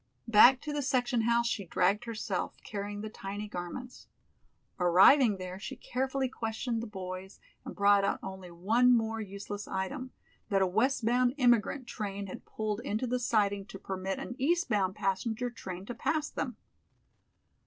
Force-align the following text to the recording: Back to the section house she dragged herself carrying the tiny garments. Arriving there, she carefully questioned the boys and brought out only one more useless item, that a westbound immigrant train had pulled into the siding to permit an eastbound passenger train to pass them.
Back 0.27 0.61
to 0.61 0.73
the 0.73 0.81
section 0.81 1.21
house 1.29 1.45
she 1.45 1.63
dragged 1.63 2.05
herself 2.05 2.57
carrying 2.63 3.01
the 3.01 3.09
tiny 3.11 3.47
garments. 3.47 4.07
Arriving 4.79 5.37
there, 5.37 5.59
she 5.59 5.75
carefully 5.75 6.27
questioned 6.27 6.81
the 6.81 6.87
boys 6.87 7.39
and 7.63 7.75
brought 7.75 8.03
out 8.03 8.17
only 8.23 8.49
one 8.49 8.97
more 8.97 9.21
useless 9.21 9.67
item, 9.67 10.09
that 10.49 10.63
a 10.63 10.65
westbound 10.65 11.35
immigrant 11.37 11.85
train 11.85 12.25
had 12.25 12.45
pulled 12.45 12.79
into 12.79 13.05
the 13.05 13.19
siding 13.19 13.63
to 13.67 13.77
permit 13.77 14.17
an 14.17 14.35
eastbound 14.39 14.95
passenger 14.95 15.51
train 15.51 15.85
to 15.85 15.93
pass 15.93 16.31
them. 16.31 16.57